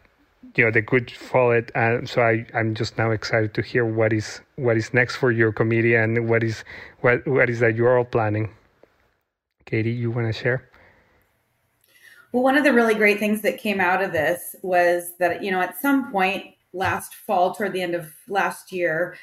[0.54, 1.74] you know they could follow it.
[1.74, 5.32] Uh, so I I'm just now excited to hear what is what is next for
[5.32, 6.64] your committee and what is
[7.00, 8.50] what what is that you're all planning.
[9.66, 10.68] Katie, you want to share?
[12.32, 15.50] Well, one of the really great things that came out of this was that you
[15.50, 19.16] know at some point last fall, toward the end of last year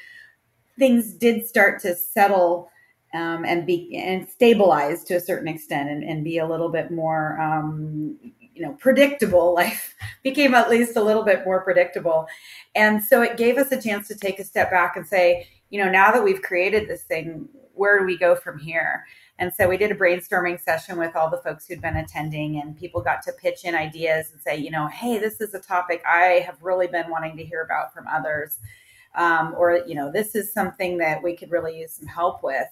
[0.78, 2.70] things did start to settle
[3.14, 6.90] um, and be and stabilize to a certain extent and, and be a little bit
[6.90, 8.18] more um,
[8.54, 9.54] you know predictable.
[9.62, 12.26] Life became at least a little bit more predictable.
[12.74, 15.82] And so it gave us a chance to take a step back and say you
[15.82, 19.04] know now that we've created this thing where do we go from here?
[19.38, 22.76] And so we did a brainstorming session with all the folks who'd been attending and
[22.76, 26.02] people got to pitch in ideas and say you know hey this is a topic
[26.04, 28.58] i have really been wanting to hear about from others
[29.14, 32.66] um, or you know this is something that we could really use some help with.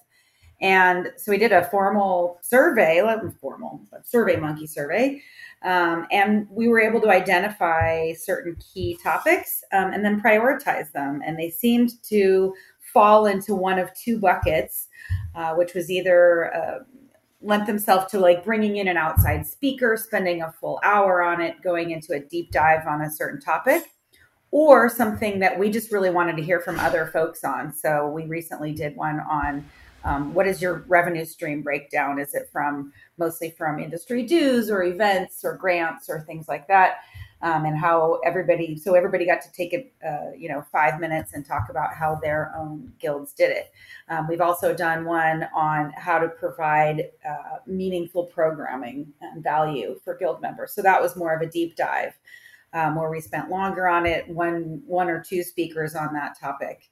[0.63, 3.03] And so we did a formal survey
[3.41, 5.21] formal survey monkey survey.
[5.63, 11.21] Um, and we were able to identify certain key topics um, and then prioritize them.
[11.27, 14.89] And they seemed to fall into one of two buckets
[15.35, 16.79] uh, which was either uh,
[17.43, 21.61] lent themselves to like bringing in an outside speaker spending a full hour on it
[21.63, 23.85] going into a deep dive on a certain topic
[24.57, 27.71] or something that we just really wanted to hear from other folks on.
[27.75, 29.63] So we recently did one on
[30.03, 32.19] um, what is your revenue stream breakdown?
[32.19, 37.01] Is it from mostly from industry dues or events or grants or things like that?
[37.43, 41.35] Um, and how everybody, so everybody got to take it, uh, you know, five minutes
[41.35, 43.73] and talk about how their own guilds did it.
[44.09, 50.17] Um, we've also done one on how to provide uh, meaningful programming and value for
[50.17, 50.73] guild members.
[50.73, 52.15] So that was more of a deep dive
[52.77, 56.91] um, where we spent longer on it, one one or two speakers on that topic.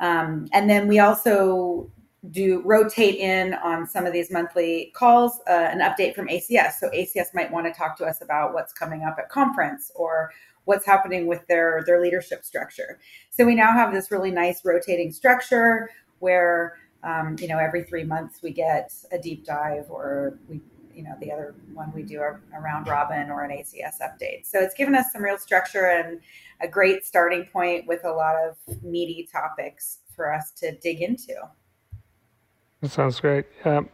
[0.00, 1.90] Um, and then we also
[2.30, 6.74] do rotate in on some of these monthly calls uh, an update from ACS.
[6.80, 10.30] So ACS might want to talk to us about what's coming up at conference or
[10.64, 12.98] what's happening with their their leadership structure.
[13.30, 18.04] So we now have this really nice rotating structure where um, you know every three
[18.04, 20.60] months we get a deep dive or we
[20.94, 24.46] you know the other one we do a, a round robin or an ACS update.
[24.46, 26.20] So it's given us some real structure and
[26.60, 31.34] a great starting point with a lot of meaty topics for us to dig into.
[32.80, 33.44] That sounds great.
[33.64, 33.88] Um,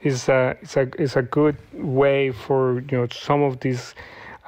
[0.00, 3.94] it's a it's a it's a good way for you know some of these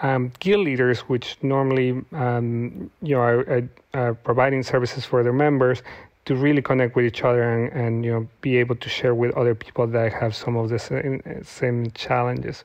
[0.03, 5.33] um, guild leaders, which normally um, you know are, are, are, providing services for their
[5.33, 5.83] members,
[6.27, 9.35] to really connect with each other and, and you know be able to share with
[9.37, 12.64] other people that have some of the same, same challenges.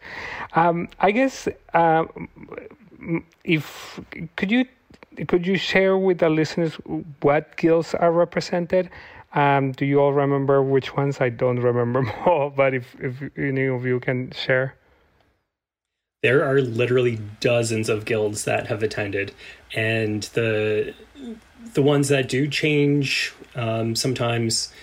[0.53, 2.05] Um, I guess uh,
[3.43, 3.99] if
[4.35, 4.65] could you
[5.27, 6.73] could you share with the listeners
[7.21, 8.89] what guilds are represented?
[9.33, 11.19] Um, do you all remember which ones?
[11.19, 14.75] I don't remember more, but if, if any of you can share.
[16.25, 19.31] There are literally dozens of guilds that have attended,
[19.75, 20.95] and the
[21.75, 24.73] the ones that do change um, sometimes.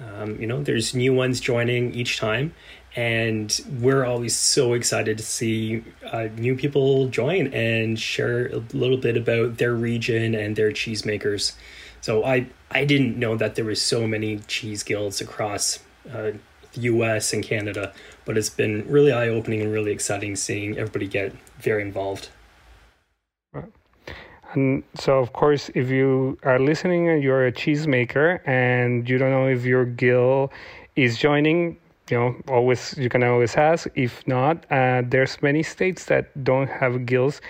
[0.00, 2.54] Um, you know, there's new ones joining each time,
[2.96, 8.96] and we're always so excited to see uh, new people join and share a little
[8.96, 11.52] bit about their region and their cheesemakers.
[12.00, 15.78] So I I didn't know that there were so many cheese guilds across
[16.10, 16.32] uh,
[16.72, 17.34] the U.S.
[17.34, 17.92] and Canada,
[18.26, 22.28] but it's been really eye opening and really exciting seeing everybody get very involved.
[24.52, 29.30] And so, of course, if you are listening and you're a cheesemaker and you don't
[29.30, 30.50] know if your guild
[30.94, 31.76] is joining,
[32.10, 33.88] you know, always you can always ask.
[33.94, 37.40] If not, uh, there's many states that don't have guilds,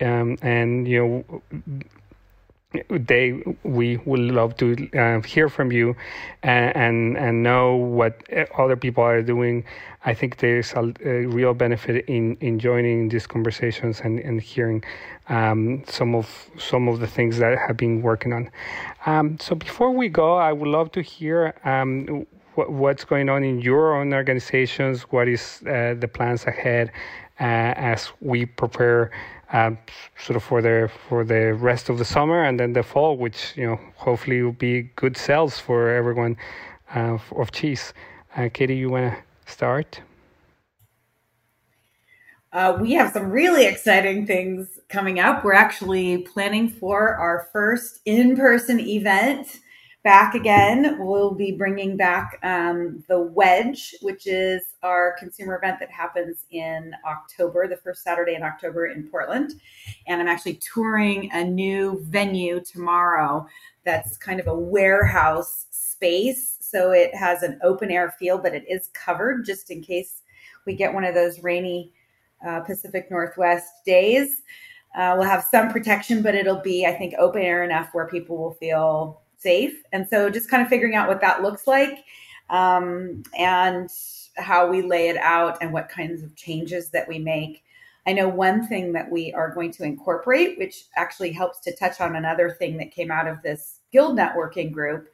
[0.00, 1.42] um, and you know
[2.88, 5.96] they we would love to uh, hear from you
[6.42, 8.22] and, and, and know what
[8.58, 9.64] other people are doing.
[10.04, 14.82] I think there's a, a real benefit in in joining these conversations and and hearing
[15.28, 18.50] um, some of some of the things that have been working on.
[19.06, 23.44] Um, so before we go i would love to hear um, what, what's going on
[23.44, 25.02] in your own organizations.
[25.02, 26.90] What is uh, the plans ahead
[27.40, 29.10] uh, as we prepare
[29.52, 29.72] uh,
[30.18, 33.52] sort of for the for the rest of the summer and then the fall, which
[33.56, 36.36] you know hopefully will be good sales for everyone
[36.94, 37.92] uh, of cheese.
[38.36, 40.00] Uh, Katie, you want to start?
[42.52, 45.42] Uh, we have some really exciting things coming up.
[45.42, 49.60] We're actually planning for our first in-person event
[50.04, 50.96] back again.
[50.98, 56.92] We'll be bringing back um, the Wedge, which is our consumer event that happens in
[57.06, 59.54] October, the first Saturday in October in Portland.
[60.08, 63.46] And I'm actually touring a new venue tomorrow
[63.84, 66.58] that's kind of a warehouse space.
[66.60, 70.22] So it has an open air feel, but it is covered just in case
[70.66, 71.92] we get one of those rainy
[72.46, 74.42] uh, Pacific Northwest days.
[74.96, 78.36] Uh, we'll have some protection, but it'll be, I think, open air enough where people
[78.36, 79.82] will feel safe.
[79.92, 82.04] And so just kind of figuring out what that looks like
[82.50, 83.90] um, and
[84.36, 87.64] how we lay it out and what kinds of changes that we make.
[88.06, 92.00] I know one thing that we are going to incorporate, which actually helps to touch
[92.00, 95.08] on another thing that came out of this guild networking group,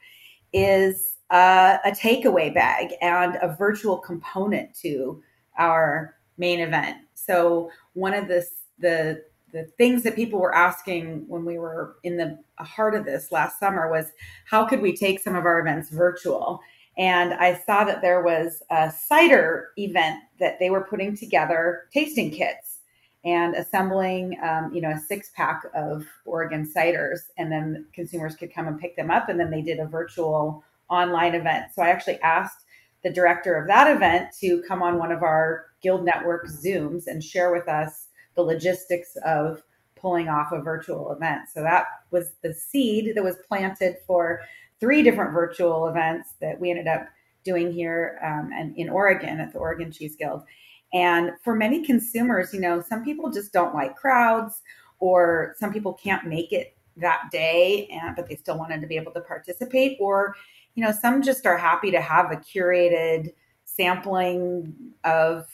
[0.53, 5.22] is uh, a takeaway bag and a virtual component to
[5.59, 6.97] our main event.
[7.14, 8.47] So one of the
[8.79, 13.33] the the things that people were asking when we were in the heart of this
[13.33, 14.07] last summer was
[14.47, 16.61] how could we take some of our events virtual?
[16.97, 22.31] And i saw that there was a cider event that they were putting together tasting
[22.31, 22.81] kits
[23.25, 27.21] and assembling um, you know a six pack of oregon ciders.
[27.37, 29.29] And then consumers could come and pick them up.
[29.29, 31.67] And then they did a virtual online event.
[31.75, 32.65] So i actually asked
[33.05, 37.23] the director of that event to come on one of our guild network zooms and
[37.23, 38.08] share with us
[38.39, 39.62] the logistics of
[39.97, 41.49] pulling off a virtual event.
[41.53, 44.41] So that was the seed that was planted for
[44.78, 47.09] three different virtual events that we ended up
[47.43, 50.45] doing here um, and in Oregon at the Oregon Cheese Guild.
[50.93, 54.62] And for many consumers, you know, some people just don't like crowds,
[55.01, 58.97] or some people can't make it that day, and but they still wanted to be
[58.97, 60.34] able to participate, or
[60.76, 63.32] you know, some just are happy to have a curated
[63.64, 64.72] sampling
[65.05, 65.47] of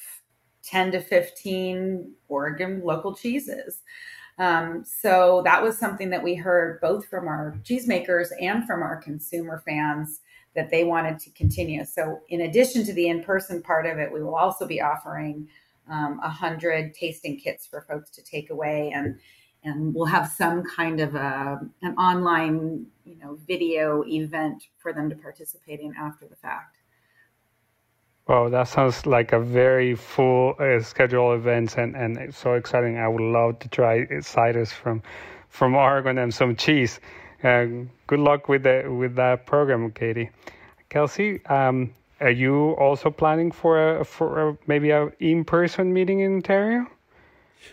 [0.64, 3.82] 10 to 15 Oregon local cheeses.
[4.38, 8.96] Um, so that was something that we heard both from our cheesemakers and from our
[8.96, 10.20] consumer fans
[10.54, 11.84] that they wanted to continue.
[11.84, 15.48] So in addition to the in-person part of it, we will also be offering
[15.88, 19.18] um, a um, hundred tasting kits for folks to take away and
[19.64, 25.10] and we'll have some kind of a, an online you know video event for them
[25.10, 26.78] to participate in after the fact
[28.26, 32.54] Wow, that sounds like a very full uh, schedule of events and, and it's so
[32.54, 32.96] exciting.
[32.96, 35.02] I would love to try ciders from
[35.50, 37.00] from Oregon and some cheese.
[37.42, 37.66] Uh,
[38.06, 40.30] good luck with the with that program, Katie.
[40.88, 46.20] Kelsey, um, are you also planning for a for a, maybe a in person meeting
[46.20, 46.86] in Ontario?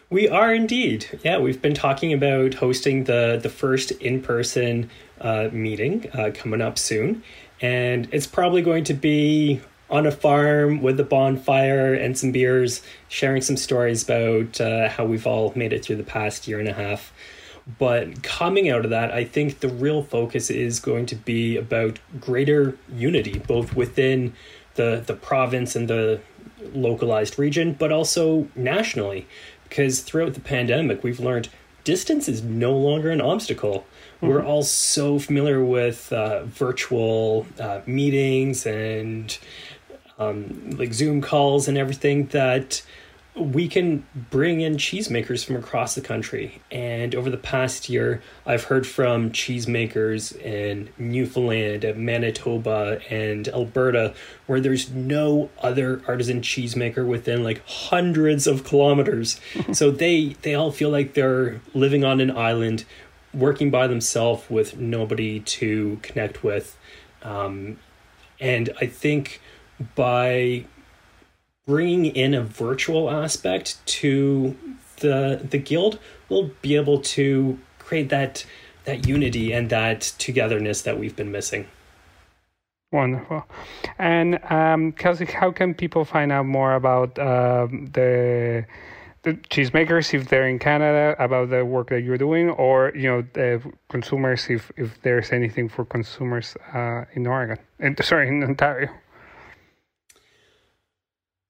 [0.09, 1.19] We are indeed.
[1.23, 4.89] Yeah, we've been talking about hosting the the first in person
[5.21, 7.23] uh, meeting uh, coming up soon,
[7.61, 9.61] and it's probably going to be
[9.91, 15.05] on a farm with a bonfire and some beers, sharing some stories about uh, how
[15.05, 17.13] we've all made it through the past year and a half.
[17.77, 21.99] But coming out of that, I think the real focus is going to be about
[22.19, 24.33] greater unity, both within
[24.75, 26.21] the the province and the
[26.73, 29.27] localized region, but also nationally.
[29.69, 31.49] Because throughout the pandemic, we've learned
[31.83, 33.85] distance is no longer an obstacle.
[34.17, 34.27] Mm-hmm.
[34.27, 39.37] We're all so familiar with uh, virtual uh, meetings and
[40.21, 42.81] um, like Zoom calls and everything that
[43.33, 46.61] we can bring in cheesemakers from across the country.
[46.69, 54.13] And over the past year, I've heard from cheesemakers in Newfoundland, Manitoba, and Alberta,
[54.47, 59.39] where there's no other artisan cheesemaker within like hundreds of kilometers.
[59.71, 62.83] so they they all feel like they're living on an island,
[63.33, 66.77] working by themselves with nobody to connect with.
[67.23, 67.77] Um,
[68.41, 69.39] and I think
[69.95, 70.65] by
[71.65, 74.55] bringing in a virtual aspect to
[74.97, 78.45] the the guild, we'll be able to create that
[78.85, 81.67] that unity and that togetherness that we've been missing.
[82.91, 83.45] Wonderful.
[83.97, 88.65] And um, Kelsey, how can people find out more about um, the
[89.23, 93.23] the cheesemakers if they're in Canada about the work that you're doing, or you know
[93.33, 98.89] the consumers if if there's anything for consumers uh, in Oregon, and sorry in Ontario.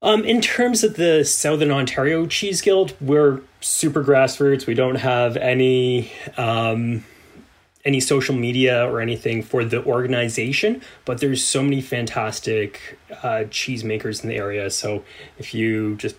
[0.03, 4.65] Um, in terms of the Southern Ontario Cheese Guild, we're super grassroots.
[4.65, 7.05] We don't have any um,
[7.85, 14.23] any social media or anything for the organization, but there's so many fantastic uh, cheesemakers
[14.23, 14.71] in the area.
[14.71, 15.03] So
[15.37, 16.15] if you just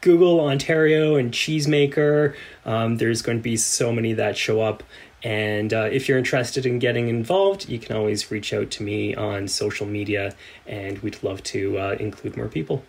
[0.00, 4.84] Google Ontario and cheesemaker, um, there's going to be so many that show up.
[5.24, 9.14] And uh, if you're interested in getting involved, you can always reach out to me
[9.16, 12.84] on social media, and we'd love to uh, include more people.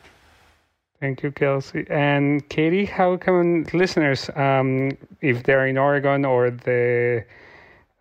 [0.99, 1.85] Thank you, Kelsey.
[1.89, 4.91] And Katie, how can listeners, um,
[5.21, 7.25] if they're in Oregon or the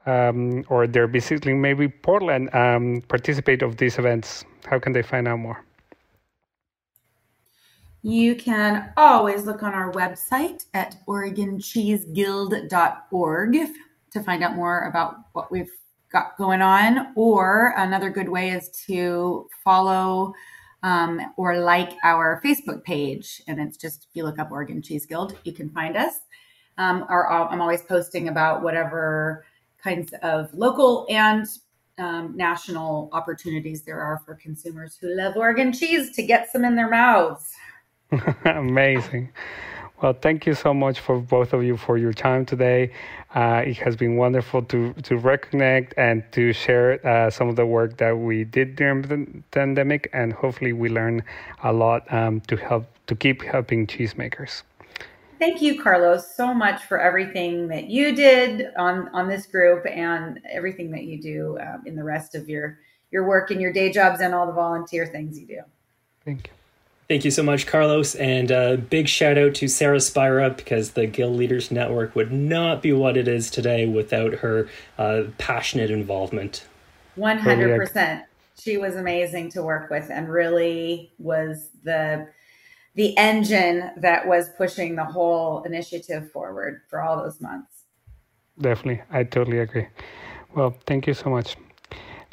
[0.07, 4.45] um, or they're visiting maybe Portland, um, participate of these events?
[4.67, 5.65] How can they find out more?
[8.03, 13.57] You can always look on our website at OregonCheeseGuild.org
[14.11, 15.73] to find out more about what we've
[16.13, 17.15] got going on.
[17.17, 20.35] Or another good way is to follow
[20.85, 23.43] um, or like our Facebook page.
[23.49, 26.21] And it's just, if you look up Oregon Cheese Guild, you can find us.
[26.77, 29.47] Um, or I'm always posting about whatever
[29.83, 31.47] kinds of local and
[31.97, 36.77] um, national opportunities there are for consumers who love Oregon cheese to get some in
[36.77, 37.51] their mouths.
[38.45, 39.33] Amazing.
[40.05, 42.93] Well, thank you so much for both of you for your time today.
[43.35, 47.65] Uh, it has been wonderful to to reconnect and to share uh, some of the
[47.65, 51.25] work that we did during the pandemic, and hopefully we learn
[51.63, 54.63] a lot um, to help to keep helping cheesemakers.
[55.39, 60.39] Thank you, Carlos, so much for everything that you did on on this group and
[60.53, 62.79] everything that you do um, in the rest of your
[63.11, 65.63] your work and your day jobs and all the volunteer things you do.
[66.27, 66.64] Thank you.
[67.09, 68.15] Thank you so much, Carlos.
[68.15, 72.33] And a uh, big shout out to Sarah Spira because the Guild Leaders Network would
[72.33, 76.67] not be what it is today without her uh, passionate involvement.
[77.19, 78.25] 100%.
[78.59, 82.29] She was amazing to work with and really was the
[82.97, 87.83] the engine that was pushing the whole initiative forward for all those months.
[88.61, 89.03] Definitely.
[89.11, 89.89] I totally agree.
[90.55, 91.57] Well, thank you so much.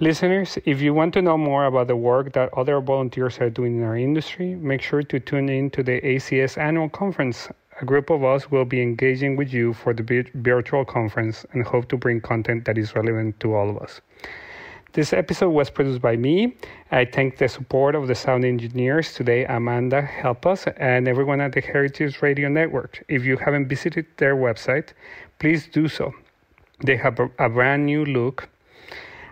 [0.02, 3.78] Listeners, if you want to know more about the work that other volunteers are doing
[3.78, 7.49] in our industry, make sure to tune in to the ACS annual conference.
[7.82, 11.88] A group of us will be engaging with you for the virtual conference and hope
[11.89, 14.02] to bring content that is relevant to all of us.
[14.93, 16.58] This episode was produced by me.
[16.89, 21.52] I thank the support of the sound engineers today, Amanda, help us, and everyone at
[21.52, 23.04] the Heritage Radio Network.
[23.08, 24.93] If you haven't visited their website,
[25.38, 26.12] please do so.
[26.84, 28.49] They have a, brand new look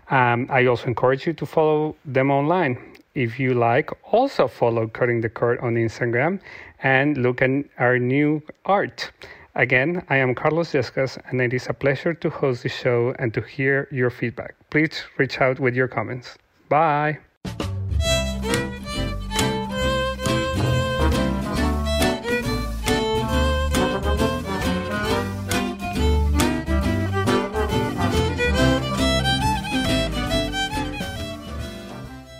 [0.09, 2.77] um, I also encourage you to follow them online.
[3.15, 6.39] If you like, also follow Cutting the Curd on Instagram
[6.83, 9.11] and look at our new art.
[9.55, 13.33] Again, I am Carlos Yescas, and it is a pleasure to host the show and
[13.33, 14.55] to hear your feedback.
[14.69, 16.37] Please reach out with your comments.
[16.69, 17.19] Bye.